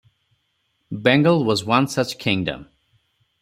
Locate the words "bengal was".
0.91-1.63